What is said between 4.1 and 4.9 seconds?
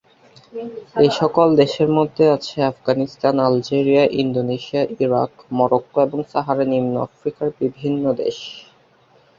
Indonesia,